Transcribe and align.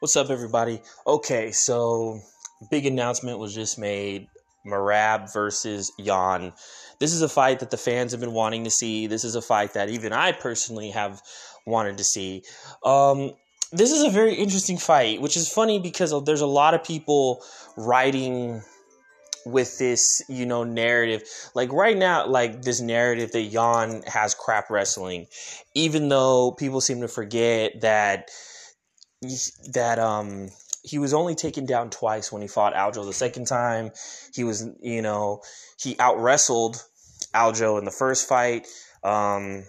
What's 0.00 0.14
up, 0.14 0.28
everybody? 0.28 0.82
Okay, 1.06 1.52
so 1.52 2.20
big 2.70 2.84
announcement 2.84 3.38
was 3.38 3.54
just 3.54 3.78
made 3.78 4.28
Merab 4.66 5.32
versus 5.32 5.90
Yan. 5.96 6.52
This 6.98 7.14
is 7.14 7.22
a 7.22 7.30
fight 7.30 7.60
that 7.60 7.70
the 7.70 7.78
fans 7.78 8.12
have 8.12 8.20
been 8.20 8.34
wanting 8.34 8.64
to 8.64 8.70
see. 8.70 9.06
This 9.06 9.24
is 9.24 9.36
a 9.36 9.40
fight 9.40 9.72
that 9.72 9.88
even 9.88 10.12
I 10.12 10.32
personally 10.32 10.90
have 10.90 11.22
wanted 11.64 11.96
to 11.96 12.04
see. 12.04 12.42
Um, 12.84 13.30
this 13.72 13.90
is 13.90 14.02
a 14.02 14.10
very 14.10 14.34
interesting 14.34 14.76
fight, 14.76 15.22
which 15.22 15.34
is 15.34 15.48
funny 15.48 15.78
because 15.78 16.12
there's 16.26 16.42
a 16.42 16.46
lot 16.46 16.74
of 16.74 16.84
people 16.84 17.42
writing 17.78 18.60
with 19.46 19.78
this, 19.78 20.20
you 20.28 20.44
know, 20.44 20.62
narrative. 20.62 21.22
Like 21.54 21.72
right 21.72 21.96
now, 21.96 22.26
like 22.26 22.60
this 22.60 22.82
narrative 22.82 23.32
that 23.32 23.44
Yan 23.44 24.02
has 24.02 24.34
crap 24.34 24.68
wrestling, 24.68 25.26
even 25.74 26.10
though 26.10 26.52
people 26.52 26.82
seem 26.82 27.00
to 27.00 27.08
forget 27.08 27.80
that 27.80 28.28
that 29.72 29.98
um 29.98 30.50
he 30.86 30.98
was 30.98 31.12
only 31.12 31.34
taken 31.34 31.66
down 31.66 31.90
twice 31.90 32.30
when 32.30 32.42
he 32.42 32.48
fought 32.48 32.74
Aljo. 32.74 33.04
The 33.04 33.12
second 33.12 33.46
time, 33.46 33.90
he 34.32 34.44
was, 34.44 34.68
you 34.80 35.02
know, 35.02 35.42
he 35.80 35.98
out 35.98 36.18
wrestled 36.18 36.76
Aljo 37.34 37.78
in 37.78 37.84
the 37.84 37.90
first 37.90 38.28
fight. 38.28 38.68
Um, 39.02 39.64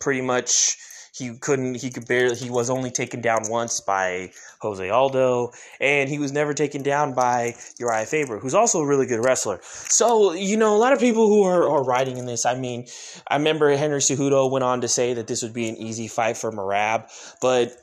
pretty 0.00 0.20
much, 0.20 0.76
he 1.16 1.38
couldn't, 1.38 1.76
he 1.76 1.90
could 1.90 2.08
barely, 2.08 2.34
he 2.34 2.50
was 2.50 2.70
only 2.70 2.90
taken 2.90 3.20
down 3.20 3.42
once 3.48 3.80
by 3.80 4.32
Jose 4.60 4.88
Aldo, 4.88 5.52
and 5.80 6.08
he 6.08 6.18
was 6.18 6.32
never 6.32 6.54
taken 6.54 6.82
down 6.82 7.14
by 7.14 7.54
Urijah 7.80 8.08
Faber, 8.08 8.40
who's 8.40 8.54
also 8.54 8.80
a 8.80 8.86
really 8.86 9.06
good 9.06 9.24
wrestler. 9.24 9.60
So, 9.62 10.32
you 10.32 10.56
know, 10.56 10.74
a 10.74 10.78
lot 10.78 10.92
of 10.92 10.98
people 10.98 11.28
who 11.28 11.44
are, 11.44 11.68
are 11.68 11.84
writing 11.84 12.16
in 12.16 12.26
this, 12.26 12.44
I 12.44 12.56
mean, 12.56 12.88
I 13.28 13.36
remember 13.36 13.70
Henry 13.76 14.00
Cejudo 14.00 14.50
went 14.50 14.64
on 14.64 14.80
to 14.80 14.88
say 14.88 15.14
that 15.14 15.28
this 15.28 15.42
would 15.42 15.54
be 15.54 15.68
an 15.68 15.76
easy 15.76 16.08
fight 16.08 16.36
for 16.36 16.50
Merab, 16.50 17.08
but 17.40 17.76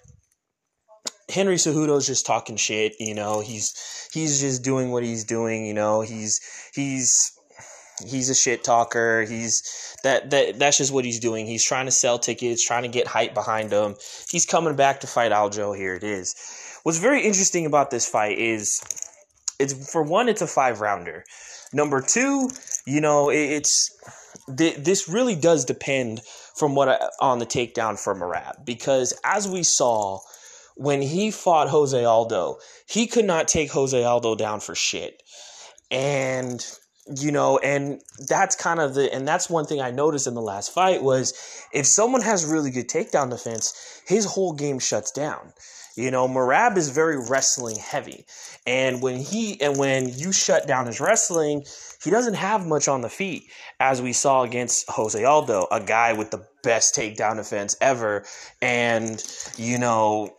Henry 1.30 1.56
Cejudo's 1.56 2.08
just 2.08 2.26
talking 2.26 2.56
shit, 2.56 2.96
you 3.00 3.14
know. 3.14 3.40
He's 3.42 4.10
he's 4.14 4.40
just 4.42 4.64
doing 4.64 4.92
what 4.92 5.04
he's 5.04 5.24
doing, 5.24 5.66
you 5.66 5.74
know. 5.74 6.02
He's 6.02 6.40
he's 6.74 7.32
he's 8.06 8.30
a 8.30 8.36
shit 8.36 8.64
talker. 8.64 9.24
He's 9.24 9.98
that 10.04 10.30
that 10.32 10.60
that's 10.60 10.78
just 10.78 10.94
what 10.94 11.06
he's 11.06 11.20
doing. 11.20 11.46
He's 11.46 11.64
trying 11.64 11.86
to 11.86 11.92
sell 11.92 12.20
tickets, 12.20 12.66
trying 12.66 12.84
to 12.84 12.90
get 12.90 13.08
hype 13.08 13.34
behind 13.34 13.72
him. 13.72 13.96
He's 14.30 14.46
coming 14.46 14.76
back 14.76 15.02
to 15.02 15.08
fight 15.08 15.32
Aljo. 15.32 15.76
Here 15.76 15.96
it 15.96 16.04
is. 16.04 16.36
What's 16.84 17.00
very 17.00 17.24
interesting 17.24 17.66
about 17.66 17.92
this 17.92 18.08
fight 18.08 18.38
is 18.38 18.82
it's 19.60 19.92
for 19.92 20.02
one, 20.02 20.30
it's 20.30 20.42
a 20.42 20.48
five 20.48 20.82
rounder. 20.82 21.26
Number 21.74 22.02
two, 22.02 22.50
you 22.86 23.02
know, 23.02 23.30
it's 23.30 23.96
this 24.48 25.08
really 25.08 25.36
does 25.36 25.66
depend 25.66 26.22
from 26.56 26.74
what 26.74 26.90
I, 26.90 26.98
on 27.22 27.40
the 27.40 27.46
takedown 27.46 28.00
for 28.00 28.16
Merab 28.16 28.66
because 28.66 29.14
as 29.24 29.48
we 29.48 29.62
saw 29.64 30.20
when 30.80 31.02
he 31.02 31.30
fought 31.30 31.68
Jose 31.68 32.06
Aldo, 32.06 32.58
he 32.88 33.06
could 33.06 33.26
not 33.26 33.50
take 33.50 33.70
Jose 33.72 34.02
Aldo 34.02 34.36
down 34.36 34.62
for 34.62 34.76
shit. 34.76 35.22
And 35.92 36.66
you 37.18 37.32
know, 37.32 37.58
and 37.58 38.02
that's 38.28 38.56
kind 38.56 38.80
of 38.80 38.94
the 38.94 39.14
and 39.14 39.28
that's 39.28 39.50
one 39.50 39.66
thing 39.66 39.82
I 39.82 39.92
noticed 39.92 40.26
in 40.26 40.36
the 40.36 40.42
last 40.42 40.74
fight 40.74 41.04
was 41.04 41.34
if 41.74 41.86
someone 41.86 42.22
has 42.22 42.46
really 42.46 42.72
good 42.72 42.88
takedown 42.88 43.30
defense, 43.30 44.02
his 44.08 44.24
whole 44.26 44.54
game 44.54 44.80
shuts 44.80 45.12
down. 45.12 45.52
You 45.98 46.12
know, 46.12 46.30
Merab 46.30 46.78
is 46.78 46.90
very 46.90 47.18
wrestling 47.18 47.76
heavy. 47.76 48.26
And 48.66 49.02
when 49.02 49.18
he 49.18 49.60
and 49.60 49.78
when 49.78 50.08
you 50.08 50.32
shut 50.32 50.66
down 50.66 50.86
his 50.86 51.02
wrestling, 51.02 51.66
he 52.02 52.10
doesn't 52.10 52.36
have 52.36 52.66
much 52.66 52.88
on 52.88 53.02
the 53.02 53.10
feet, 53.10 53.44
as 53.82 54.02
we 54.02 54.14
saw 54.14 54.44
against 54.44 54.90
Jose 54.90 55.22
Aldo, 55.22 55.68
a 55.72 55.82
guy 55.82 56.14
with 56.14 56.32
the 56.32 56.46
best 56.64 56.96
takedown 56.96 57.36
defense 57.36 57.76
ever. 57.82 58.24
And, 58.62 59.22
you 59.58 59.78
know, 59.78 60.36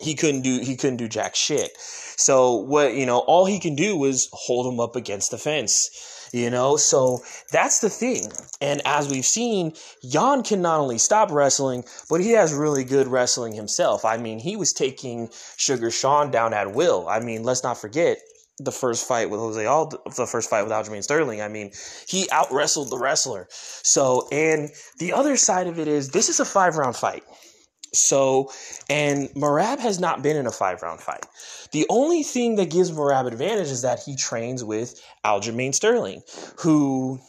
he 0.00 0.14
couldn't 0.14 0.42
do 0.42 0.60
he 0.60 0.76
couldn't 0.76 0.96
do 0.96 1.08
jack 1.08 1.34
shit. 1.34 1.72
So 1.78 2.54
what 2.54 2.94
you 2.94 3.06
know, 3.06 3.18
all 3.18 3.46
he 3.46 3.58
can 3.58 3.74
do 3.74 4.04
is 4.04 4.28
hold 4.32 4.72
him 4.72 4.80
up 4.80 4.96
against 4.96 5.30
the 5.30 5.38
fence. 5.38 6.12
You 6.32 6.50
know, 6.50 6.76
so 6.76 7.20
that's 7.52 7.78
the 7.78 7.88
thing. 7.88 8.30
And 8.60 8.82
as 8.84 9.08
we've 9.08 9.24
seen, 9.24 9.72
Yan 10.02 10.42
can 10.42 10.60
not 10.60 10.80
only 10.80 10.98
stop 10.98 11.30
wrestling, 11.30 11.84
but 12.10 12.20
he 12.20 12.32
has 12.32 12.52
really 12.52 12.84
good 12.84 13.06
wrestling 13.06 13.54
himself. 13.54 14.04
I 14.04 14.16
mean, 14.16 14.40
he 14.40 14.56
was 14.56 14.72
taking 14.72 15.30
Sugar 15.56 15.90
Sean 15.90 16.32
down 16.32 16.52
at 16.52 16.74
will. 16.74 17.08
I 17.08 17.20
mean, 17.20 17.44
let's 17.44 17.62
not 17.62 17.78
forget 17.78 18.18
the 18.58 18.72
first 18.72 19.06
fight 19.06 19.30
with 19.30 19.40
Jose 19.40 19.64
Aldo, 19.64 20.02
the 20.16 20.26
first 20.26 20.48
fight 20.48 20.62
with 20.62 20.72
Aljamain 20.72 21.02
Sterling. 21.02 21.42
I 21.42 21.48
mean, 21.48 21.72
he 22.08 22.28
out 22.30 22.50
wrestled 22.50 22.90
the 22.90 22.98
wrestler. 22.98 23.46
So, 23.50 24.28
and 24.32 24.70
the 24.98 25.12
other 25.12 25.36
side 25.36 25.66
of 25.66 25.78
it 25.78 25.88
is 25.88 26.10
this 26.10 26.28
is 26.28 26.40
a 26.40 26.44
five 26.44 26.76
round 26.76 26.96
fight. 26.96 27.22
So, 27.96 28.50
and 28.88 29.28
Merab 29.30 29.78
has 29.78 29.98
not 29.98 30.22
been 30.22 30.36
in 30.36 30.46
a 30.46 30.52
five 30.52 30.82
round 30.82 31.00
fight. 31.00 31.26
The 31.72 31.86
only 31.88 32.22
thing 32.22 32.56
that 32.56 32.70
gives 32.70 32.90
Merab 32.90 33.26
advantage 33.26 33.68
is 33.68 33.82
that 33.82 34.00
he 34.04 34.16
trains 34.16 34.62
with 34.62 35.00
Aljamain 35.24 35.74
Sterling, 35.74 36.22
who, 36.58 37.20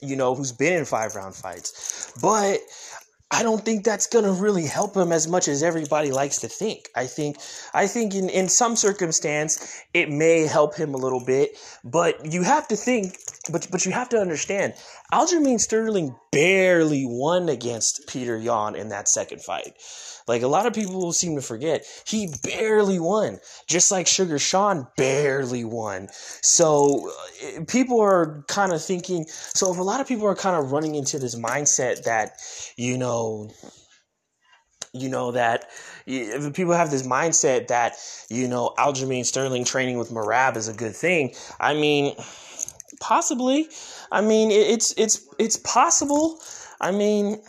you 0.00 0.16
know, 0.16 0.34
who's 0.34 0.52
been 0.52 0.74
in 0.74 0.84
five 0.84 1.14
round 1.14 1.34
fights. 1.34 2.12
But 2.20 2.60
I 3.34 3.42
don't 3.42 3.64
think 3.64 3.82
that's 3.82 4.06
going 4.06 4.26
to 4.26 4.32
really 4.32 4.66
help 4.66 4.94
him 4.94 5.10
as 5.10 5.26
much 5.26 5.48
as 5.48 5.62
everybody 5.62 6.12
likes 6.12 6.38
to 6.40 6.48
think. 6.48 6.90
I 6.94 7.06
think 7.06 7.38
I 7.72 7.86
think 7.86 8.14
in, 8.14 8.28
in 8.28 8.48
some 8.48 8.76
circumstance 8.76 9.82
it 9.94 10.10
may 10.10 10.46
help 10.46 10.76
him 10.76 10.92
a 10.92 10.98
little 10.98 11.24
bit, 11.24 11.56
but 11.82 12.30
you 12.30 12.42
have 12.42 12.68
to 12.68 12.76
think 12.76 13.16
but 13.50 13.66
but 13.70 13.84
you 13.84 13.92
have 13.92 14.08
to 14.10 14.18
understand 14.18 14.74
Aljamain 15.12 15.58
Sterling 15.58 16.14
barely 16.30 17.04
won 17.06 17.48
against 17.48 18.06
Peter 18.08 18.38
Yan 18.38 18.76
in 18.76 18.90
that 18.90 19.08
second 19.08 19.42
fight. 19.42 19.72
Like 20.28 20.42
a 20.42 20.48
lot 20.48 20.66
of 20.66 20.72
people 20.72 21.12
seem 21.12 21.34
to 21.34 21.42
forget, 21.42 21.84
he 22.06 22.32
barely 22.44 23.00
won, 23.00 23.38
just 23.68 23.90
like 23.90 24.06
Sugar 24.06 24.38
Sean 24.38 24.86
barely 24.96 25.64
won. 25.64 26.08
So 26.42 27.10
uh, 27.10 27.64
people 27.66 28.00
are 28.00 28.44
kind 28.48 28.72
of 28.72 28.82
thinking. 28.82 29.26
So 29.28 29.72
if 29.72 29.78
a 29.78 29.82
lot 29.82 30.00
of 30.00 30.06
people 30.06 30.26
are 30.26 30.36
kind 30.36 30.56
of 30.56 30.70
running 30.70 30.94
into 30.94 31.18
this 31.18 31.34
mindset 31.34 32.04
that, 32.04 32.34
you 32.76 32.98
know, 32.98 33.50
you 34.94 35.08
know 35.08 35.32
that 35.32 35.70
if 36.06 36.52
people 36.52 36.74
have 36.74 36.90
this 36.90 37.06
mindset 37.06 37.68
that 37.68 37.94
you 38.28 38.46
know 38.46 38.74
Aljamain 38.76 39.24
Sterling 39.24 39.64
training 39.64 39.96
with 39.96 40.10
Merab 40.10 40.56
is 40.56 40.68
a 40.68 40.74
good 40.74 40.94
thing. 40.94 41.34
I 41.58 41.72
mean, 41.72 42.14
possibly. 43.02 43.68
I 44.10 44.22
mean, 44.22 44.50
it's 44.50 44.94
it's 44.96 45.26
it's 45.38 45.58
possible. 45.58 46.38
I 46.80 46.92
mean, 46.92 47.42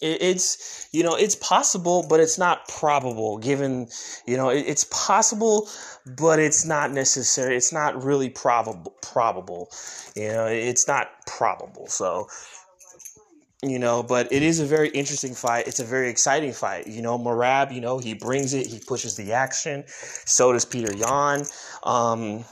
it's 0.00 0.88
you 0.92 1.02
know 1.02 1.14
it's 1.14 1.36
possible 1.36 2.06
but 2.08 2.20
it's 2.20 2.38
not 2.38 2.66
probable 2.68 3.36
given 3.36 3.86
you 4.26 4.36
know 4.36 4.48
it's 4.48 4.84
possible 4.84 5.68
but 6.06 6.38
it's 6.38 6.64
not 6.64 6.90
necessary. 6.90 7.56
It's 7.56 7.72
not 7.72 8.02
really 8.02 8.30
probable 8.30 8.94
probable. 9.02 9.70
You 10.16 10.28
know 10.28 10.46
it's 10.46 10.88
not 10.88 11.08
probable 11.26 11.86
so 11.86 12.28
you 13.62 13.78
know 13.78 14.02
but 14.02 14.32
it 14.32 14.42
is 14.42 14.58
a 14.58 14.66
very 14.66 14.88
interesting 14.88 15.34
fight. 15.34 15.68
It's 15.68 15.80
a 15.80 15.84
very 15.84 16.08
exciting 16.08 16.52
fight. 16.52 16.86
You 16.86 17.02
know 17.02 17.18
Merab 17.18 17.72
you 17.72 17.82
know 17.82 17.98
he 17.98 18.14
brings 18.14 18.54
it 18.54 18.66
he 18.66 18.80
pushes 18.80 19.16
the 19.16 19.32
action. 19.34 19.84
So 19.86 20.52
does 20.52 20.64
Peter 20.64 20.94
Yan. 20.94 21.44
Um 21.82 22.44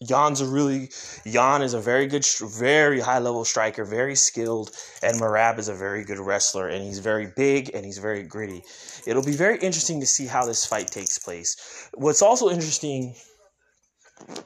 Yan's 0.00 0.40
a 0.40 0.46
really 0.46 0.90
Yan 1.24 1.62
is 1.62 1.74
a 1.74 1.80
very 1.80 2.06
good, 2.06 2.26
very 2.42 3.00
high 3.00 3.18
level 3.18 3.44
striker, 3.44 3.84
very 3.84 4.16
skilled, 4.16 4.70
and 5.02 5.20
Merab 5.20 5.58
is 5.58 5.68
a 5.68 5.74
very 5.74 6.04
good 6.04 6.18
wrestler, 6.18 6.68
and 6.68 6.82
he's 6.84 6.98
very 6.98 7.32
big 7.36 7.70
and 7.74 7.84
he's 7.84 7.98
very 7.98 8.22
gritty. 8.22 8.62
It'll 9.06 9.24
be 9.24 9.36
very 9.36 9.58
interesting 9.58 10.00
to 10.00 10.06
see 10.06 10.26
how 10.26 10.44
this 10.44 10.66
fight 10.66 10.88
takes 10.88 11.18
place. 11.18 11.88
What's 11.94 12.22
also 12.22 12.50
interesting 12.50 13.14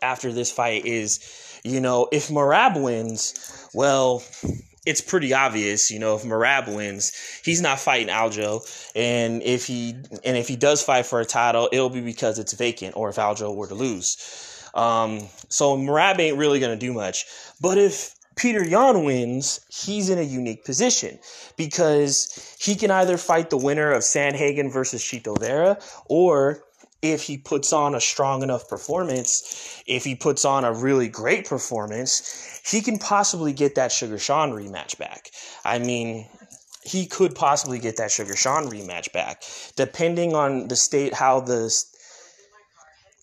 after 0.02 0.32
this 0.32 0.50
fight 0.50 0.84
is, 0.84 1.60
you 1.64 1.80
know, 1.80 2.08
if 2.12 2.28
Merab 2.28 2.82
wins, 2.82 3.68
well, 3.72 4.22
it's 4.86 5.00
pretty 5.00 5.32
obvious, 5.32 5.90
you 5.90 5.98
know, 5.98 6.16
if 6.16 6.22
Merab 6.22 6.74
wins, 6.74 7.12
he's 7.44 7.60
not 7.60 7.78
fighting 7.78 8.08
Aljo, 8.08 8.60
and 8.94 9.42
if 9.42 9.66
he 9.66 9.90
and 10.24 10.36
if 10.36 10.48
he 10.48 10.56
does 10.56 10.82
fight 10.82 11.06
for 11.06 11.20
a 11.20 11.24
title, 11.24 11.68
it'll 11.72 11.90
be 11.90 12.00
because 12.00 12.38
it's 12.38 12.52
vacant, 12.52 12.96
or 12.96 13.08
if 13.08 13.16
Aljo 13.16 13.54
were 13.54 13.68
to 13.68 13.74
lose. 13.74 14.16
Um, 14.74 15.20
so 15.48 15.76
Merab 15.76 16.18
ain't 16.18 16.36
really 16.36 16.60
going 16.60 16.78
to 16.78 16.86
do 16.86 16.92
much. 16.92 17.26
But 17.60 17.78
if 17.78 18.14
Peter 18.36 18.64
Yan 18.64 19.04
wins, 19.04 19.60
he's 19.68 20.08
in 20.08 20.18
a 20.18 20.22
unique 20.22 20.64
position 20.64 21.18
because 21.56 22.56
he 22.58 22.74
can 22.74 22.90
either 22.90 23.16
fight 23.16 23.50
the 23.50 23.56
winner 23.56 23.92
of 23.92 24.02
Sandhagen 24.02 24.72
versus 24.72 25.02
Chito 25.02 25.38
Vera, 25.38 25.78
or 26.06 26.62
if 27.02 27.22
he 27.22 27.36
puts 27.36 27.72
on 27.72 27.94
a 27.94 28.00
strong 28.00 28.42
enough 28.42 28.68
performance, 28.68 29.82
if 29.86 30.04
he 30.04 30.14
puts 30.14 30.44
on 30.44 30.64
a 30.64 30.72
really 30.72 31.08
great 31.08 31.46
performance, 31.48 32.60
he 32.64 32.80
can 32.80 32.98
possibly 32.98 33.52
get 33.52 33.74
that 33.74 33.92
Sugar 33.92 34.18
Sean 34.18 34.52
rematch 34.52 34.98
back. 34.98 35.30
I 35.64 35.78
mean, 35.78 36.26
he 36.82 37.06
could 37.06 37.34
possibly 37.34 37.78
get 37.78 37.96
that 37.96 38.10
Sugar 38.10 38.36
Sean 38.36 38.68
rematch 38.70 39.12
back, 39.12 39.42
depending 39.76 40.34
on 40.34 40.68
the 40.68 40.76
state, 40.76 41.14
how 41.14 41.40
the 41.40 41.70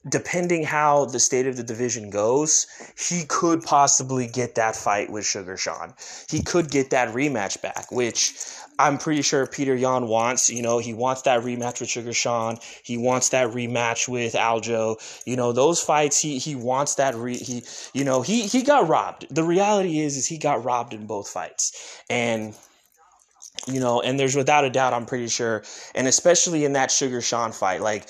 depending 0.08 0.64
how 0.64 1.06
the 1.06 1.20
state 1.20 1.48
of 1.48 1.58
the 1.58 1.64
division 1.64 2.10
goes, 2.10 2.68
he 2.98 3.26
could 3.26 3.64
possibly 3.64 4.28
get 4.28 4.56
that 4.56 4.76
fight 4.76 5.10
with 5.10 5.26
Sugar 5.26 5.58
Sean. 5.58 5.94
He 6.30 6.42
could 6.42 6.70
get 6.70 6.92
that 6.92 7.14
rematch 7.14 7.62
back, 7.62 7.92
which 7.92 8.34
I'm 8.80 8.98
pretty 8.98 9.22
sure 9.22 9.48
Peter 9.48 9.76
Yan 9.76 10.08
wants, 10.08 10.50
you 10.50 10.62
know, 10.62 10.78
he 10.78 10.94
wants 10.94 11.24
that 11.24 11.42
rematch 11.42 11.80
with 11.80 11.90
Sugar 11.90 12.14
Sean. 12.14 12.58
He 12.84 12.98
wants 12.98 13.30
that 13.30 13.50
rematch 13.50 14.08
with 14.08 14.34
Aljo. 14.34 14.98
You 15.26 15.36
know, 15.36 15.52
those 15.52 15.82
fights, 15.82 16.20
he 16.20 16.38
he 16.38 16.56
wants 16.56 16.96
that 16.96 17.16
re 17.16 17.36
he 17.36 17.64
you 17.94 18.04
know, 18.04 18.22
he 18.22 18.44
he 18.44 18.62
got 18.62 18.88
robbed. 18.88 19.28
The 19.34 19.44
reality 19.44 20.00
is 20.00 20.16
is 20.16 20.28
he 20.28 20.38
got 20.38 20.64
robbed 20.64 20.94
in 20.94 21.08
both 21.08 21.28
fights. 21.28 22.02
And 22.10 22.56
you 23.66 23.80
know, 23.80 24.02
and 24.02 24.20
there's 24.20 24.36
without 24.36 24.66
a 24.66 24.70
doubt, 24.70 24.94
I'm 24.94 25.06
pretty 25.06 25.28
sure, 25.28 25.64
and 25.96 26.08
especially 26.08 26.66
in 26.66 26.74
that 26.74 26.92
Sugar 26.92 27.22
Sean 27.22 27.52
fight, 27.52 27.82
like 27.82 28.08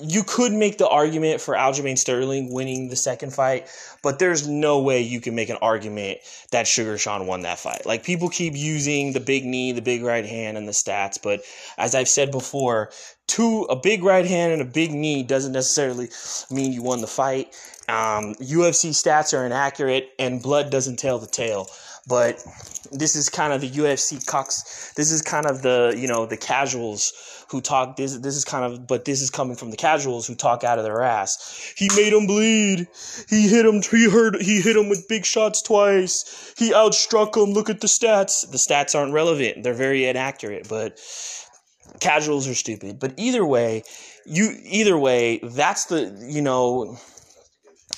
you 0.00 0.24
could 0.24 0.52
make 0.52 0.78
the 0.78 0.88
argument 0.88 1.40
for 1.40 1.54
Aljamain 1.54 1.96
Sterling 1.96 2.52
winning 2.52 2.88
the 2.88 2.96
second 2.96 3.32
fight, 3.32 3.68
but 4.02 4.18
there's 4.18 4.48
no 4.48 4.80
way 4.80 5.00
you 5.00 5.20
can 5.20 5.34
make 5.34 5.48
an 5.48 5.58
argument 5.62 6.18
that 6.50 6.66
Sugar 6.66 6.98
Sean 6.98 7.26
won 7.26 7.42
that 7.42 7.58
fight. 7.58 7.86
Like 7.86 8.02
people 8.02 8.28
keep 8.28 8.56
using 8.56 9.12
the 9.12 9.20
big 9.20 9.44
knee, 9.44 9.72
the 9.72 9.82
big 9.82 10.02
right 10.02 10.26
hand, 10.26 10.56
and 10.56 10.66
the 10.66 10.72
stats, 10.72 11.18
but 11.22 11.42
as 11.78 11.94
I've 11.94 12.08
said 12.08 12.30
before, 12.30 12.90
two 13.26 13.66
a 13.70 13.76
big 13.76 14.02
right 14.02 14.26
hand 14.26 14.52
and 14.52 14.62
a 14.62 14.64
big 14.64 14.92
knee 14.92 15.22
doesn't 15.22 15.52
necessarily 15.52 16.08
mean 16.50 16.72
you 16.72 16.82
won 16.82 17.00
the 17.00 17.06
fight. 17.06 17.54
Um, 17.88 18.34
UFC 18.36 18.90
stats 18.90 19.36
are 19.36 19.44
inaccurate, 19.44 20.10
and 20.18 20.42
blood 20.42 20.70
doesn't 20.70 20.98
tell 20.98 21.18
the 21.18 21.26
tale. 21.26 21.68
But 22.10 22.44
this 22.90 23.14
is 23.14 23.28
kind 23.28 23.52
of 23.52 23.60
the 23.60 23.70
UFC 23.70 24.26
cocks. 24.26 24.92
This 24.96 25.12
is 25.12 25.22
kind 25.22 25.46
of 25.46 25.62
the 25.62 25.94
you 25.96 26.08
know 26.08 26.26
the 26.26 26.36
casuals 26.36 27.12
who 27.48 27.60
talk. 27.60 27.96
This 27.96 28.16
this 28.18 28.36
is 28.36 28.44
kind 28.44 28.64
of 28.64 28.88
but 28.88 29.04
this 29.04 29.22
is 29.22 29.30
coming 29.30 29.54
from 29.54 29.70
the 29.70 29.76
casuals 29.76 30.26
who 30.26 30.34
talk 30.34 30.64
out 30.64 30.78
of 30.78 30.84
their 30.84 31.02
ass. 31.02 31.72
He 31.76 31.88
made 31.94 32.12
him 32.12 32.26
bleed. 32.26 32.88
He 33.28 33.48
hit 33.48 33.64
him. 33.64 33.80
He 33.80 34.10
hurt. 34.10 34.42
He 34.42 34.60
hit 34.60 34.76
him 34.76 34.88
with 34.88 35.06
big 35.08 35.24
shots 35.24 35.62
twice. 35.62 36.52
He 36.58 36.72
outstruck 36.72 37.36
him. 37.36 37.54
Look 37.54 37.70
at 37.70 37.80
the 37.80 37.86
stats. 37.86 38.50
The 38.50 38.58
stats 38.58 38.98
aren't 38.98 39.12
relevant. 39.12 39.62
They're 39.62 39.72
very 39.72 40.06
inaccurate. 40.06 40.68
But 40.68 40.98
casuals 42.00 42.48
are 42.48 42.56
stupid. 42.56 42.98
But 42.98 43.14
either 43.16 43.46
way, 43.46 43.84
you 44.26 44.56
either 44.64 44.98
way, 44.98 45.38
that's 45.38 45.84
the 45.84 46.26
you 46.28 46.42
know 46.42 46.98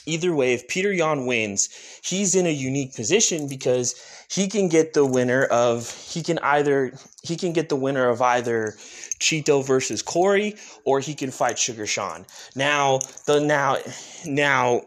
either 0.07 0.35
way, 0.35 0.55
if 0.55 0.69
Peter 0.69 0.93
Yan 0.93 1.27
wins, 1.27 1.69
he's 2.03 2.35
in 2.35 2.47
a 2.47 2.51
unique 2.51 2.95
position 2.95 3.49
because 3.49 3.95
he 4.31 4.49
can 4.49 4.69
get 4.69 4.95
the 4.95 5.05
winner 5.05 5.45
of 5.45 5.91
he 6.09 6.23
can 6.23 6.39
either 6.39 6.93
he 7.23 7.37
can 7.37 7.53
get 7.53 7.69
the 7.69 7.77
winner 7.77 8.09
of 8.09 8.23
either 8.23 8.75
Chito 9.21 9.65
versus 9.65 10.03
Corey 10.03 10.57
or 10.85 11.01
he 11.01 11.15
can 11.15 11.31
fight 11.31 11.59
Sugar 11.59 11.87
Sean. 11.87 12.27
Now 12.57 13.01
the 13.27 13.41
now 13.41 13.79
now 14.27 14.83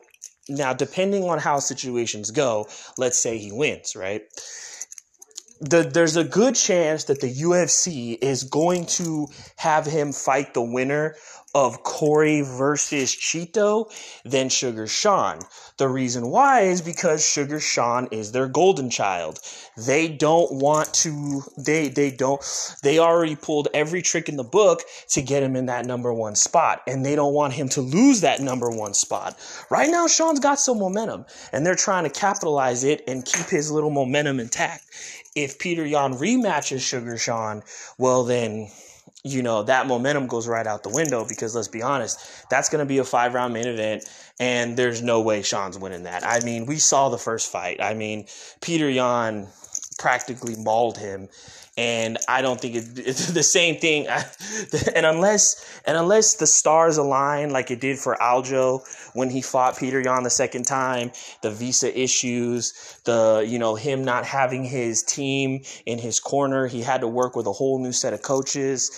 now 0.49 0.73
depending 0.73 1.23
on 1.23 1.39
how 1.39 1.59
situations 1.59 2.31
go, 2.31 2.67
let's 2.97 3.19
say 3.19 3.37
he 3.37 3.51
wins, 3.51 3.95
right? 3.95 4.23
The, 5.61 5.83
there's 5.83 6.17
a 6.17 6.23
good 6.23 6.55
chance 6.55 7.05
that 7.05 7.21
the 7.21 7.33
UFC 7.33 8.17
is 8.21 8.43
going 8.43 8.87
to 8.87 9.27
have 9.55 9.85
him 9.85 10.11
fight 10.11 10.53
the 10.53 10.61
winner 10.61 11.15
of 11.55 11.83
Corey 11.83 12.41
versus 12.41 13.15
Chito 13.15 13.89
than 14.25 14.49
Sugar 14.49 14.87
Sean. 14.87 15.39
The 15.77 15.87
reason 15.87 16.29
why 16.29 16.61
is 16.63 16.81
because 16.81 17.25
Sugar 17.25 17.61
Sean 17.61 18.09
is 18.11 18.33
their 18.33 18.47
golden 18.47 18.89
child. 18.89 19.39
They 19.77 20.09
don't 20.09 20.51
want 20.51 20.93
to 20.95 21.41
they 21.57 21.87
they 21.87 22.11
don't 22.11 22.41
they 22.83 22.99
already 22.99 23.37
pulled 23.37 23.69
every 23.73 24.01
trick 24.01 24.27
in 24.27 24.35
the 24.35 24.43
book 24.43 24.81
to 25.09 25.21
get 25.21 25.43
him 25.43 25.55
in 25.55 25.67
that 25.67 25.85
number 25.85 26.13
1 26.13 26.35
spot 26.35 26.81
and 26.87 27.05
they 27.05 27.15
don't 27.15 27.33
want 27.33 27.53
him 27.53 27.69
to 27.69 27.81
lose 27.81 28.19
that 28.21 28.41
number 28.41 28.69
1 28.69 28.93
spot. 28.93 29.39
Right 29.69 29.89
now 29.89 30.07
Sean's 30.07 30.41
got 30.41 30.59
some 30.59 30.79
momentum 30.79 31.25
and 31.53 31.65
they're 31.65 31.75
trying 31.75 32.03
to 32.03 32.09
capitalize 32.09 32.83
it 32.83 33.01
and 33.07 33.25
keep 33.25 33.47
his 33.47 33.71
little 33.71 33.91
momentum 33.91 34.41
intact. 34.41 34.83
If 35.35 35.57
Peter 35.57 35.85
Yan 35.85 36.15
rematches 36.15 36.81
Sugar 36.81 37.17
Sean, 37.17 37.63
well 37.97 38.25
then 38.25 38.69
you 39.25 39.41
know, 39.41 39.63
that 39.63 39.87
momentum 39.87 40.27
goes 40.27 40.47
right 40.47 40.67
out 40.67 40.83
the 40.83 40.89
window 40.89 41.25
because 41.27 41.55
let's 41.55 41.67
be 41.67 41.81
honest, 41.81 42.47
that's 42.51 42.69
going 42.69 42.79
to 42.79 42.85
be 42.85 42.99
a 42.99 43.03
five 43.03 43.33
round 43.33 43.55
main 43.55 43.65
event, 43.65 44.07
and 44.39 44.77
there's 44.77 45.01
no 45.01 45.19
way 45.19 45.41
Sean's 45.41 45.79
winning 45.79 46.03
that. 46.03 46.23
I 46.23 46.41
mean, 46.45 46.67
we 46.67 46.77
saw 46.77 47.09
the 47.09 47.17
first 47.17 47.51
fight. 47.51 47.81
I 47.81 47.95
mean, 47.95 48.27
Peter 48.61 48.87
Yan 48.87 49.47
practically 49.97 50.55
mauled 50.57 50.99
him 50.99 51.27
and 51.77 52.17
I 52.29 52.41
don't 52.41 52.59
think 52.59 52.75
it, 52.75 52.85
it's 52.99 53.27
the 53.33 53.43
same 53.43 53.77
thing. 53.77 54.07
and 54.07 55.05
unless 55.05 55.81
and 55.85 55.97
unless 55.97 56.35
the 56.35 56.47
stars 56.47 56.97
align 56.97 57.49
like 57.49 57.71
it 57.71 57.81
did 57.81 57.99
for 57.99 58.15
Aljo 58.21 58.81
when 59.13 59.29
he 59.29 59.41
fought 59.41 59.77
Peter 59.77 59.99
Yan 59.99 60.23
the 60.23 60.29
second 60.29 60.63
time, 60.63 61.11
the 61.41 61.51
visa 61.51 61.97
issues, 61.97 62.99
the 63.05 63.45
you 63.47 63.59
know 63.59 63.75
him 63.75 64.03
not 64.03 64.25
having 64.25 64.63
his 64.63 65.03
team 65.03 65.63
in 65.85 65.99
his 65.99 66.19
corner, 66.19 66.67
he 66.67 66.81
had 66.81 67.01
to 67.01 67.07
work 67.07 67.35
with 67.35 67.45
a 67.47 67.53
whole 67.53 67.79
new 67.79 67.91
set 67.91 68.13
of 68.13 68.21
coaches. 68.21 68.91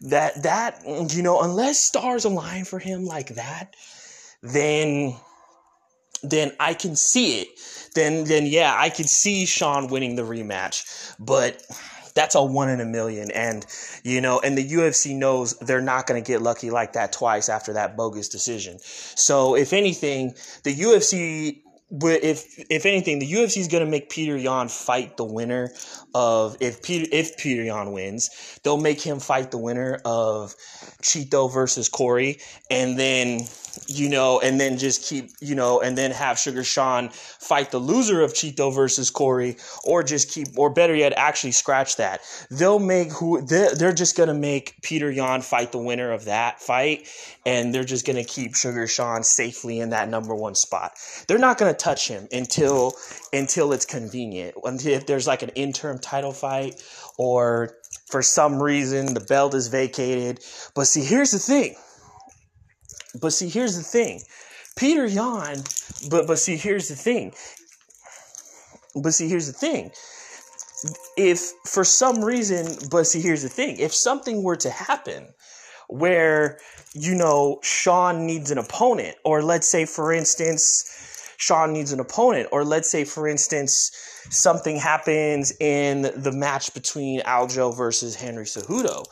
That 0.00 0.42
that 0.42 0.82
you 1.14 1.22
know 1.22 1.40
unless 1.40 1.84
stars 1.84 2.24
align 2.24 2.64
for 2.64 2.78
him 2.78 3.04
like 3.04 3.34
that, 3.36 3.74
then 4.42 5.14
then 6.24 6.52
I 6.58 6.74
can 6.74 6.96
see 6.96 7.40
it. 7.42 7.48
Then 7.94 8.24
then 8.24 8.46
yeah, 8.46 8.74
I 8.76 8.90
can 8.90 9.06
see 9.06 9.46
Sean 9.46 9.86
winning 9.88 10.16
the 10.16 10.22
rematch. 10.22 11.14
But 11.18 11.62
that's 12.14 12.34
a 12.34 12.42
one 12.42 12.70
in 12.70 12.80
a 12.80 12.84
million. 12.84 13.30
And, 13.30 13.66
you 14.02 14.20
know, 14.20 14.40
and 14.40 14.56
the 14.56 14.66
UFC 14.66 15.16
knows 15.16 15.58
they're 15.58 15.80
not 15.80 16.06
going 16.06 16.22
to 16.22 16.26
get 16.26 16.42
lucky 16.42 16.70
like 16.70 16.94
that 16.94 17.12
twice 17.12 17.48
after 17.48 17.72
that 17.74 17.96
bogus 17.96 18.28
decision. 18.28 18.78
So, 18.80 19.56
if 19.56 19.72
anything, 19.72 20.34
the 20.62 20.74
UFC 20.74 21.60
if 22.02 22.58
if 22.70 22.86
anything, 22.86 23.18
the 23.18 23.30
UFC 23.30 23.58
is 23.58 23.68
going 23.68 23.84
to 23.84 23.90
make 23.90 24.10
Peter 24.10 24.36
Yan 24.36 24.68
fight 24.68 25.16
the 25.16 25.24
winner 25.24 25.70
of 26.14 26.56
if 26.60 26.82
Peter 26.82 27.06
if 27.12 27.36
Peter 27.36 27.62
Yan 27.62 27.92
wins, 27.92 28.58
they'll 28.62 28.80
make 28.80 29.00
him 29.00 29.20
fight 29.20 29.50
the 29.50 29.58
winner 29.58 30.00
of 30.04 30.54
Chito 31.02 31.52
versus 31.52 31.88
Corey, 31.88 32.38
and 32.70 32.98
then 32.98 33.40
you 33.86 34.08
know, 34.08 34.40
and 34.40 34.60
then 34.60 34.78
just 34.78 35.08
keep, 35.08 35.30
you 35.40 35.54
know, 35.54 35.80
and 35.80 35.96
then 35.96 36.10
have 36.10 36.38
Sugar 36.38 36.64
Sean 36.64 37.08
fight 37.10 37.70
the 37.70 37.78
loser 37.78 38.22
of 38.22 38.32
Chito 38.32 38.74
versus 38.74 39.10
Corey, 39.10 39.56
or 39.84 40.02
just 40.02 40.30
keep, 40.30 40.48
or 40.56 40.70
better 40.70 40.94
yet, 40.94 41.12
actually 41.16 41.52
scratch 41.52 41.96
that. 41.96 42.20
They'll 42.50 42.78
make 42.78 43.12
who 43.12 43.42
they're, 43.42 43.74
they're 43.74 43.92
just 43.92 44.16
gonna 44.16 44.34
make 44.34 44.80
Peter 44.82 45.10
Yan 45.10 45.42
fight 45.42 45.72
the 45.72 45.78
winner 45.78 46.12
of 46.12 46.26
that 46.26 46.60
fight, 46.60 47.08
and 47.46 47.74
they're 47.74 47.84
just 47.84 48.06
gonna 48.06 48.24
keep 48.24 48.54
Sugar 48.54 48.86
Sean 48.86 49.22
safely 49.22 49.80
in 49.80 49.90
that 49.90 50.08
number 50.08 50.34
one 50.34 50.54
spot. 50.54 50.92
They're 51.26 51.38
not 51.38 51.58
gonna 51.58 51.74
touch 51.74 52.08
him 52.08 52.28
until 52.32 52.94
until 53.32 53.72
it's 53.72 53.86
convenient. 53.86 54.54
If 54.64 55.06
there's 55.06 55.26
like 55.26 55.42
an 55.42 55.50
interim 55.50 55.98
title 55.98 56.32
fight, 56.32 56.82
or 57.18 57.76
for 58.06 58.22
some 58.22 58.62
reason 58.62 59.14
the 59.14 59.20
belt 59.20 59.54
is 59.54 59.68
vacated. 59.68 60.40
But 60.74 60.86
see, 60.86 61.04
here's 61.04 61.30
the 61.30 61.38
thing 61.38 61.76
but 63.20 63.32
see, 63.32 63.48
here's 63.48 63.76
the 63.76 63.82
thing. 63.82 64.22
Peter 64.76 65.06
Yan, 65.06 65.62
but 66.10 66.26
but 66.26 66.38
see, 66.38 66.56
here's 66.56 66.88
the 66.88 66.96
thing. 66.96 67.34
But 68.94 69.14
see, 69.14 69.28
here's 69.28 69.46
the 69.46 69.52
thing. 69.52 69.90
If 71.16 71.52
for 71.66 71.84
some 71.84 72.24
reason, 72.24 72.88
but 72.90 73.06
see, 73.06 73.20
here's 73.20 73.42
the 73.42 73.48
thing. 73.48 73.78
If 73.78 73.94
something 73.94 74.42
were 74.42 74.56
to 74.56 74.70
happen 74.70 75.28
where, 75.88 76.58
you 76.92 77.14
know, 77.14 77.60
Sean 77.62 78.26
needs 78.26 78.50
an 78.50 78.58
opponent, 78.58 79.16
or 79.24 79.42
let's 79.42 79.68
say, 79.68 79.84
for 79.84 80.12
instance, 80.12 81.34
Sean 81.36 81.72
needs 81.72 81.92
an 81.92 82.00
opponent, 82.00 82.48
or 82.52 82.64
let's 82.64 82.90
say, 82.90 83.04
for 83.04 83.28
instance, 83.28 83.90
something 84.30 84.76
happens 84.76 85.52
in 85.60 86.02
the 86.16 86.32
match 86.32 86.72
between 86.74 87.20
Aljo 87.22 87.76
versus 87.76 88.14
Henry 88.14 88.44
Cejudo 88.44 89.04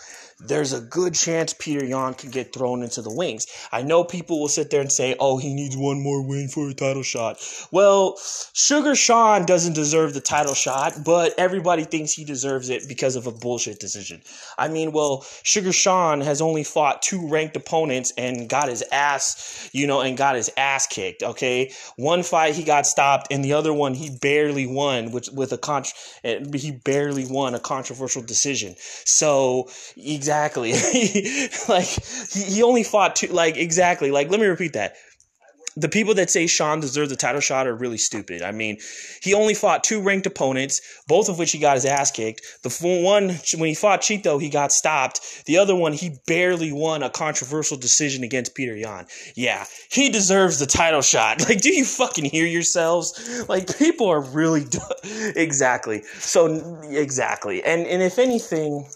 there's 0.44 0.72
a 0.72 0.80
good 0.80 1.14
chance 1.14 1.54
Peter 1.54 1.84
Yan 1.84 2.14
can 2.14 2.30
get 2.30 2.52
thrown 2.52 2.82
into 2.82 3.00
the 3.02 3.12
wings. 3.12 3.46
I 3.70 3.82
know 3.82 4.04
people 4.04 4.40
will 4.40 4.48
sit 4.48 4.70
there 4.70 4.80
and 4.80 4.90
say, 4.90 5.14
oh, 5.18 5.38
he 5.38 5.54
needs 5.54 5.76
one 5.76 6.02
more 6.02 6.22
win 6.22 6.48
for 6.48 6.68
a 6.68 6.74
title 6.74 7.02
shot. 7.02 7.40
Well, 7.70 8.18
Sugar 8.52 8.94
Sean 8.94 9.46
doesn't 9.46 9.74
deserve 9.74 10.14
the 10.14 10.20
title 10.20 10.54
shot, 10.54 11.04
but 11.04 11.34
everybody 11.38 11.84
thinks 11.84 12.12
he 12.12 12.24
deserves 12.24 12.70
it 12.70 12.88
because 12.88 13.16
of 13.16 13.26
a 13.26 13.32
bullshit 13.32 13.78
decision. 13.78 14.22
I 14.58 14.68
mean, 14.68 14.92
well, 14.92 15.24
Sugar 15.42 15.72
Sean 15.72 16.20
has 16.20 16.40
only 16.40 16.64
fought 16.64 17.02
two 17.02 17.28
ranked 17.28 17.56
opponents 17.56 18.12
and 18.18 18.48
got 18.48 18.68
his 18.68 18.82
ass, 18.90 19.70
you 19.72 19.86
know, 19.86 20.00
and 20.00 20.16
got 20.16 20.34
his 20.34 20.50
ass 20.56 20.86
kicked, 20.86 21.22
okay? 21.22 21.72
One 21.96 22.22
fight 22.22 22.54
he 22.54 22.64
got 22.64 22.86
stopped, 22.86 23.28
and 23.30 23.44
the 23.44 23.52
other 23.52 23.72
one 23.72 23.94
he 23.94 24.10
barely 24.10 24.66
won, 24.66 25.01
which 25.10 25.28
with 25.30 25.52
a 25.52 25.58
con- 25.58 25.84
he 26.54 26.70
barely 26.70 27.26
won 27.26 27.54
a 27.54 27.60
controversial 27.60 28.22
decision. 28.22 28.76
So, 29.04 29.68
exactly 29.96 30.42
Exactly. 30.42 30.72
like 31.68 31.86
he, 32.30 32.42
he 32.44 32.62
only 32.62 32.82
fought 32.82 33.16
two 33.16 33.28
like 33.28 33.56
exactly. 33.56 34.10
Like 34.10 34.30
let 34.30 34.40
me 34.40 34.46
repeat 34.46 34.72
that. 34.74 34.94
The 35.76 35.88
people 35.88 36.14
that 36.14 36.30
say 36.30 36.46
Sean 36.46 36.80
deserves 36.80 37.12
a 37.12 37.16
title 37.16 37.40
shot 37.40 37.66
are 37.66 37.74
really 37.74 37.98
stupid. 37.98 38.42
I 38.42 38.52
mean, 38.52 38.78
he 39.22 39.34
only 39.34 39.54
fought 39.54 39.84
two 39.84 40.00
ranked 40.00 40.26
opponents, 40.26 40.80
both 41.08 41.28
of 41.28 41.38
which 41.38 41.52
he 41.52 41.58
got 41.58 41.74
his 41.74 41.84
ass 41.84 42.10
kicked. 42.10 42.42
The 42.62 42.70
one 43.02 43.36
when 43.58 43.68
he 43.68 43.74
fought 43.74 44.00
Chito, 44.02 44.40
he 44.40 44.48
got 44.48 44.72
stopped. 44.72 45.44
The 45.46 45.58
other 45.58 45.74
one, 45.74 45.92
he 45.92 46.18
barely 46.26 46.72
won 46.72 47.02
a 47.02 47.10
controversial 47.10 47.76
decision 47.76 48.24
against 48.24 48.54
Peter 48.54 48.76
Yan. 48.76 49.06
Yeah, 49.34 49.64
he 49.90 50.10
deserves 50.10 50.58
the 50.58 50.66
title 50.66 51.02
shot. 51.02 51.42
Like, 51.52 51.60
do 51.60 51.74
you 51.74 51.84
fucking 51.84 52.24
hear 52.26 52.46
yourselves? 52.46 53.44
Like, 53.48 53.76
people 53.76 54.08
are 54.08 54.20
really 54.20 54.64
exactly. 55.36 56.02
So 56.18 56.80
exactly, 56.88 57.62
and 57.62 57.86
and 57.86 58.02
if 58.02 58.18
anything 58.18 58.86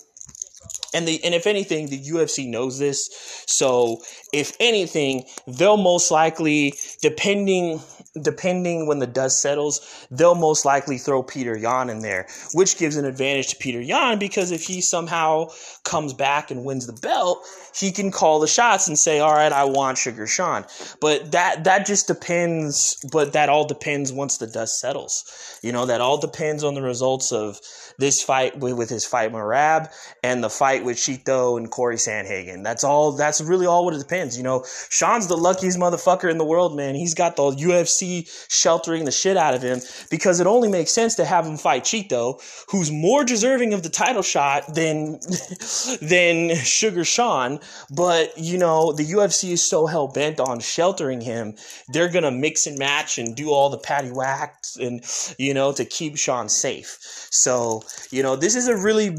and 0.97 1.07
the 1.07 1.23
and 1.23 1.35
if 1.35 1.47
anything, 1.47 1.88
the 1.88 2.03
UFC 2.03 2.49
knows 2.49 2.79
this. 2.79 3.11
So 3.47 4.00
if 4.33 4.57
anything, 4.59 5.25
they'll 5.47 5.76
most 5.76 6.11
likely, 6.11 6.73
depending 7.03 7.81
depending 8.23 8.87
when 8.87 8.99
the 8.99 9.07
dust 9.07 9.43
settles, 9.43 10.07
they'll 10.11 10.35
most 10.35 10.65
likely 10.65 10.97
throw 10.97 11.23
Peter 11.23 11.55
Yan 11.55 11.91
in 11.91 12.00
there, 12.00 12.26
which 12.55 12.79
gives 12.79 12.97
an 12.97 13.05
advantage 13.05 13.49
to 13.49 13.57
Peter 13.57 13.81
Yan 13.81 14.19
because 14.19 14.50
if 14.50 14.62
he 14.62 14.81
somehow 14.81 15.49
comes 15.85 16.15
back 16.15 16.50
and 16.50 16.65
wins 16.65 16.87
the 16.87 16.95
belt, 16.95 17.45
he 17.78 17.92
can 17.92 18.11
call 18.11 18.40
the 18.40 18.47
shots 18.47 18.88
and 18.88 18.99
say, 18.99 19.21
"All 19.21 19.35
right, 19.35 19.52
I 19.52 19.64
want 19.64 19.99
Sugar 19.99 20.26
Sean." 20.26 20.64
But 21.00 21.33
that 21.33 21.64
that 21.64 21.87
just 21.87 22.06
depends. 22.06 22.97
But 23.12 23.33
that 23.35 23.49
all 23.49 23.66
depends 23.66 24.12
once 24.12 24.38
the 24.38 24.47
dust 24.47 24.80
settles. 24.80 25.25
You 25.62 25.73
know, 25.73 25.87
that 25.87 26.00
all 26.00 26.18
depends 26.18 26.64
on 26.64 26.75
the 26.75 26.83
results 26.83 27.33
of 27.33 27.61
this 27.99 28.23
fight 28.23 28.59
with, 28.59 28.75
with 28.75 28.90
his 28.90 29.04
fight 29.04 29.33
Merab 29.33 29.90
and 30.23 30.42
the 30.42 30.50
fight 30.50 30.85
with 30.85 30.97
Chito 30.97 31.56
and 31.56 31.71
Corey 31.71 31.97
Sandhagen. 31.97 32.62
That's 32.62 32.85
all. 32.85 33.12
That's 33.12 33.40
really 33.40 33.66
all 33.66 33.85
what 33.85 33.95
it 33.95 33.99
depends. 33.99 34.37
You 34.37 34.42
know, 34.42 34.64
Sean's 34.90 35.26
the 35.26 35.37
luckiest 35.37 35.78
motherfucker 35.78 36.30
in 36.30 36.38
the 36.38 36.45
world, 36.45 36.76
man. 36.76 36.95
He's 36.95 37.14
got 37.14 37.37
the 37.37 37.50
UFC 37.50 38.28
sheltering 38.49 39.04
the 39.04 39.12
shit 39.12 39.37
out 39.37 39.54
of 39.54 39.62
him 39.62 39.80
because 40.11 40.40
it 40.40 40.47
only 40.47 40.68
makes 40.68 40.92
sense 40.92 41.14
to 41.16 41.25
have 41.25 41.47
him 41.47 41.56
fight 41.56 41.85
Chito, 41.85 42.40
who's 42.68 42.90
more 42.90 43.25
deserving 43.25 43.73
of 43.73 43.83
the 43.83 43.88
title 43.88 44.23
shot 44.23 44.75
than 44.75 45.18
than 46.02 46.54
Sugar 46.56 47.04
Sean. 47.04 47.61
But 47.90 48.37
you 48.37 48.58
know, 48.58 48.92
the 48.92 49.04
UFC 49.04 49.52
is 49.52 49.68
so 49.68 49.87
hell 49.87 50.08
bent 50.08 50.40
on 50.40 50.61
sheltering 50.61 51.20
him, 51.20 51.54
they're 51.88 52.08
gonna 52.08 52.30
mix 52.30 52.66
and 52.66 52.78
match 52.78 53.18
and 53.18 53.37
do 53.37 53.50
all 53.50 53.70
the 53.70 53.78
patty 53.78 54.11
whacks 54.11 54.76
and 54.76 55.04
you 55.38 55.54
know 55.54 55.73
to 55.73 55.85
keep 55.85 56.16
Sean 56.16 56.49
safe. 56.49 56.99
So 57.30 57.82
you 58.11 58.23
know, 58.23 58.37
this 58.37 58.56
is 58.56 58.68
a 58.68 58.76
really 58.76 59.16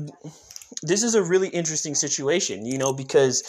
this 0.83 1.03
is 1.03 1.15
a 1.15 1.23
really 1.23 1.49
interesting 1.49 1.95
situation, 1.95 2.65
you 2.65 2.77
know, 2.77 2.93
because 2.93 3.43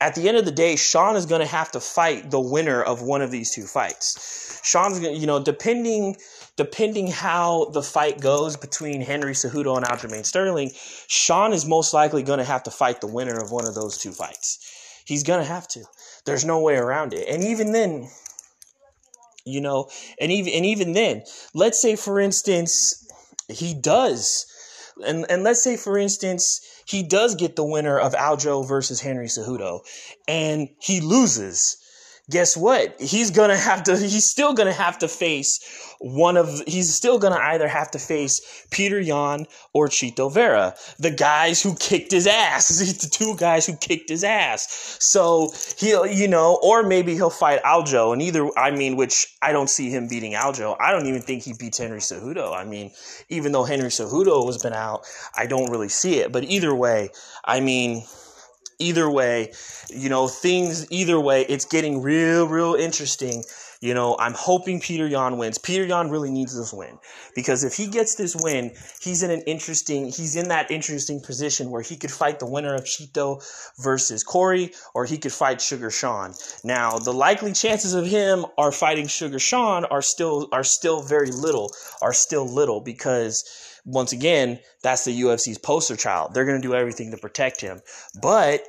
at 0.00 0.14
the 0.14 0.28
end 0.28 0.36
of 0.36 0.44
the 0.44 0.52
day, 0.52 0.76
Sean 0.76 1.16
is 1.16 1.26
going 1.26 1.40
to 1.40 1.46
have 1.46 1.70
to 1.72 1.80
fight 1.80 2.30
the 2.30 2.40
winner 2.40 2.82
of 2.82 3.02
one 3.02 3.22
of 3.22 3.30
these 3.30 3.54
two 3.54 3.64
fights. 3.64 4.60
Sean's 4.64 4.98
going 4.98 5.14
to, 5.14 5.20
you 5.20 5.26
know, 5.26 5.42
depending 5.42 6.16
depending 6.56 7.08
how 7.08 7.64
the 7.72 7.82
fight 7.82 8.20
goes 8.20 8.56
between 8.56 9.00
Henry 9.00 9.32
Cejudo 9.32 9.76
and 9.76 9.84
Aljamain 9.84 10.24
Sterling, 10.24 10.70
Sean 11.08 11.52
is 11.52 11.66
most 11.66 11.92
likely 11.92 12.22
going 12.22 12.38
to 12.38 12.44
have 12.44 12.62
to 12.62 12.70
fight 12.70 13.00
the 13.00 13.08
winner 13.08 13.36
of 13.40 13.50
one 13.50 13.66
of 13.66 13.74
those 13.74 13.98
two 13.98 14.12
fights. 14.12 15.02
He's 15.04 15.24
going 15.24 15.40
to 15.40 15.46
have 15.46 15.66
to. 15.68 15.84
There's 16.24 16.44
no 16.44 16.60
way 16.60 16.76
around 16.76 17.12
it. 17.12 17.28
And 17.28 17.42
even 17.42 17.72
then, 17.72 18.08
you 19.44 19.60
know, 19.60 19.90
and 20.20 20.30
even 20.32 20.52
and 20.52 20.64
even 20.64 20.92
then, 20.92 21.22
let's 21.54 21.80
say 21.80 21.96
for 21.96 22.20
instance, 22.20 23.06
he 23.48 23.74
does 23.74 24.46
and 25.06 25.26
and 25.28 25.42
let's 25.42 25.62
say 25.62 25.76
for 25.76 25.98
instance 25.98 26.60
he 26.86 27.02
does 27.02 27.34
get 27.34 27.56
the 27.56 27.64
winner 27.64 27.98
of 27.98 28.12
Aljo 28.12 28.66
versus 28.66 29.00
Henry 29.00 29.26
Cejudo 29.26 29.80
and 30.28 30.68
he 30.78 31.00
loses 31.00 31.78
guess 32.30 32.56
what? 32.56 33.00
He's 33.00 33.30
gonna 33.30 33.56
have 33.56 33.84
to. 33.84 33.96
He's 33.96 34.28
still 34.28 34.54
gonna 34.54 34.72
have 34.72 34.98
to 34.98 35.08
face 35.08 35.60
one 36.00 36.36
of. 36.36 36.62
He's 36.66 36.94
still 36.94 37.18
gonna 37.18 37.38
either 37.38 37.68
have 37.68 37.90
to 37.92 37.98
face 37.98 38.66
Peter 38.70 38.98
Yan 38.98 39.46
or 39.72 39.88
Chito 39.88 40.32
Vera, 40.32 40.74
the 40.98 41.10
guys 41.10 41.62
who 41.62 41.74
kicked 41.74 42.12
his 42.12 42.26
ass. 42.26 42.68
the 43.02 43.08
two 43.08 43.36
guys 43.36 43.66
who 43.66 43.76
kicked 43.76 44.08
his 44.08 44.24
ass. 44.24 44.96
So 45.00 45.52
he'll, 45.78 46.06
you 46.06 46.28
know, 46.28 46.58
or 46.62 46.82
maybe 46.82 47.14
he'll 47.14 47.30
fight 47.30 47.62
Aljo. 47.62 48.12
And 48.12 48.22
either, 48.22 48.48
I 48.58 48.70
mean, 48.70 48.96
which 48.96 49.26
I 49.42 49.52
don't 49.52 49.68
see 49.68 49.90
him 49.90 50.08
beating 50.08 50.32
Aljo. 50.32 50.76
I 50.80 50.92
don't 50.92 51.06
even 51.06 51.22
think 51.22 51.42
he 51.42 51.52
beats 51.58 51.78
Henry 51.78 52.00
Cejudo. 52.00 52.54
I 52.54 52.64
mean, 52.64 52.90
even 53.28 53.52
though 53.52 53.64
Henry 53.64 53.90
Cejudo 53.90 54.46
has 54.46 54.58
been 54.58 54.72
out, 54.72 55.02
I 55.36 55.46
don't 55.46 55.70
really 55.70 55.88
see 55.88 56.20
it. 56.20 56.32
But 56.32 56.44
either 56.44 56.74
way, 56.74 57.10
I 57.44 57.60
mean 57.60 58.04
either 58.78 59.08
way, 59.10 59.52
you 59.88 60.08
know, 60.08 60.28
things 60.28 60.90
either 60.90 61.18
way, 61.18 61.42
it's 61.42 61.64
getting 61.64 62.02
real, 62.02 62.46
real 62.46 62.74
interesting. 62.74 63.44
You 63.84 63.92
know, 63.92 64.16
I'm 64.18 64.32
hoping 64.32 64.80
Peter 64.80 65.06
Yan 65.06 65.36
wins. 65.36 65.58
Peter 65.58 65.84
Yan 65.84 66.08
really 66.08 66.30
needs 66.30 66.56
this 66.56 66.72
win 66.72 66.98
because 67.34 67.64
if 67.64 67.74
he 67.74 67.86
gets 67.86 68.14
this 68.14 68.34
win, 68.34 68.72
he's 69.02 69.22
in 69.22 69.30
an 69.30 69.42
interesting, 69.42 70.06
he's 70.06 70.36
in 70.36 70.48
that 70.48 70.70
interesting 70.70 71.20
position 71.20 71.70
where 71.70 71.82
he 71.82 71.98
could 71.98 72.10
fight 72.10 72.38
the 72.38 72.46
winner 72.46 72.74
of 72.74 72.84
Chito 72.84 73.44
versus 73.82 74.24
Corey, 74.24 74.72
or 74.94 75.04
he 75.04 75.18
could 75.18 75.34
fight 75.34 75.60
Sugar 75.60 75.90
Sean. 75.90 76.32
Now, 76.64 76.98
the 76.98 77.12
likely 77.12 77.52
chances 77.52 77.92
of 77.92 78.06
him 78.06 78.46
are 78.56 78.72
fighting 78.72 79.06
Sugar 79.06 79.38
Sean 79.38 79.84
are 79.84 80.00
still 80.00 80.48
are 80.50 80.64
still 80.64 81.02
very 81.02 81.30
little, 81.30 81.70
are 82.00 82.14
still 82.14 82.46
little 82.46 82.80
because 82.80 83.44
once 83.84 84.12
again, 84.12 84.60
that's 84.82 85.04
the 85.04 85.20
UFC's 85.20 85.58
poster 85.58 85.96
child. 85.96 86.32
They're 86.32 86.46
going 86.46 86.60
to 86.60 86.66
do 86.66 86.74
everything 86.74 87.10
to 87.10 87.18
protect 87.18 87.60
him. 87.60 87.82
But 88.22 88.62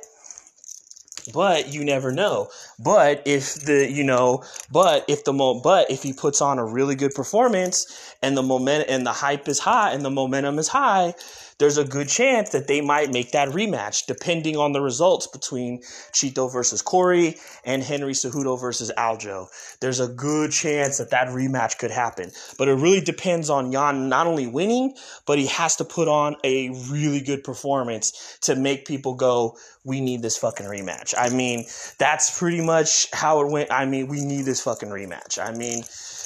but 1.32 1.72
you 1.72 1.84
never 1.84 2.12
know. 2.12 2.48
But 2.78 3.22
if 3.26 3.54
the 3.54 3.90
you 3.90 4.04
know, 4.04 4.44
but 4.70 5.04
if 5.08 5.24
the 5.24 5.32
mo, 5.32 5.60
but 5.60 5.90
if 5.90 6.02
he 6.02 6.12
puts 6.12 6.40
on 6.40 6.58
a 6.58 6.64
really 6.64 6.94
good 6.94 7.14
performance 7.14 8.14
and 8.22 8.36
the 8.36 8.42
moment 8.42 8.86
and 8.88 9.06
the 9.06 9.12
hype 9.12 9.48
is 9.48 9.58
high 9.58 9.92
and 9.92 10.04
the 10.04 10.10
momentum 10.10 10.58
is 10.58 10.68
high, 10.68 11.14
there's 11.58 11.78
a 11.78 11.84
good 11.84 12.08
chance 12.08 12.50
that 12.50 12.68
they 12.68 12.80
might 12.80 13.10
make 13.12 13.32
that 13.32 13.48
rematch 13.48 14.06
depending 14.06 14.56
on 14.56 14.72
the 14.72 14.80
results 14.80 15.26
between 15.26 15.80
Chito 16.12 16.52
versus 16.52 16.82
Corey 16.82 17.36
and 17.64 17.82
Henry 17.82 18.12
Cejudo 18.12 18.60
versus 18.60 18.92
Aljo. 18.98 19.48
There's 19.80 20.00
a 20.00 20.08
good 20.08 20.52
chance 20.52 20.98
that 20.98 21.10
that 21.10 21.28
rematch 21.28 21.78
could 21.78 21.90
happen. 21.90 22.30
But 22.58 22.68
it 22.68 22.74
really 22.74 23.00
depends 23.00 23.48
on 23.48 23.72
Yan 23.72 24.08
not 24.08 24.26
only 24.26 24.46
winning, 24.46 24.94
but 25.26 25.38
he 25.38 25.46
has 25.46 25.76
to 25.76 25.84
put 25.84 26.08
on 26.08 26.36
a 26.44 26.70
really 26.90 27.20
good 27.20 27.42
performance 27.42 28.38
to 28.42 28.54
make 28.54 28.86
people 28.86 29.14
go, 29.14 29.56
we 29.84 30.00
need 30.00 30.20
this 30.20 30.36
fucking 30.36 30.66
rematch. 30.66 31.14
I 31.16 31.30
mean, 31.30 31.64
that's 31.98 32.38
pretty 32.38 32.60
much 32.60 33.08
how 33.12 33.40
it 33.40 33.50
went. 33.50 33.70
I 33.70 33.86
mean, 33.86 34.08
we 34.08 34.24
need 34.24 34.44
this 34.44 34.62
fucking 34.62 34.88
rematch. 34.88 35.42
I 35.42 35.56
mean, 35.56 35.84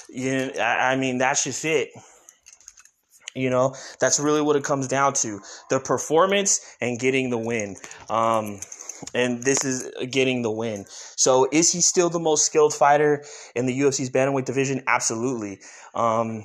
you 0.09 0.47
know, 0.47 0.61
I 0.61 0.97
mean, 0.97 1.19
that's 1.19 1.45
just 1.45 1.65
it. 1.65 1.91
You 3.35 3.51
know, 3.51 3.75
that's 4.01 4.19
really 4.19 4.43
what 4.43 4.57
it 4.57 4.65
comes 4.65 4.89
down 4.89 5.15
to 5.15 5.41
the 5.69 5.79
performance 5.79 6.61
and 6.81 6.99
getting 6.99 7.31
the 7.31 7.39
win. 7.39 7.77
Um, 8.09 8.61
and 9.15 9.43
this 9.43 9.65
is 9.65 9.91
getting 10.11 10.43
the 10.43 10.51
win. 10.51 10.85
So, 11.17 11.49
is 11.51 11.73
he 11.73 11.81
still 11.81 12.11
the 12.11 12.19
most 12.19 12.45
skilled 12.45 12.75
fighter 12.75 13.25
in 13.55 13.67
the 13.67 13.81
UFC's 13.81 14.11
bantamweight 14.11 14.45
division? 14.45 14.83
Absolutely. 14.87 15.61
Um, 15.95 16.45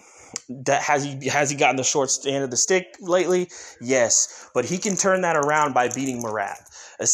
that 0.50 0.82
has 0.82 1.04
he 1.04 1.28
has 1.28 1.50
he 1.50 1.58
gotten 1.58 1.76
the 1.76 1.84
short 1.84 2.10
stand 2.10 2.44
of 2.44 2.52
the 2.52 2.58
stick 2.58 2.96
lately? 3.00 3.50
Yes, 3.82 4.50
but 4.54 4.66
he 4.66 4.78
can 4.78 4.96
turn 4.96 5.22
that 5.22 5.36
around 5.36 5.74
by 5.74 5.90
beating 5.90 6.22
Merab. 6.22 6.58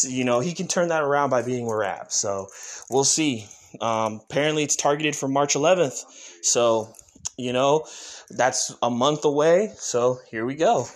You 0.04 0.24
know, 0.24 0.40
he 0.40 0.52
can 0.52 0.68
turn 0.68 0.88
that 0.88 1.02
around 1.02 1.30
by 1.30 1.42
beating 1.42 1.66
Merab. 1.66 2.12
So 2.12 2.48
we'll 2.90 3.04
see. 3.04 3.46
Um, 3.80 4.20
apparently, 4.28 4.64
it's 4.64 4.76
targeted 4.76 5.16
for 5.16 5.28
March 5.28 5.54
11th. 5.54 6.04
So 6.42 6.92
you 7.36 7.52
know, 7.52 7.86
that's 8.36 8.74
a 8.82 8.90
month 8.90 9.24
away. 9.24 9.72
So 9.76 10.20
here 10.30 10.44
we 10.44 10.54
go. 10.54 10.86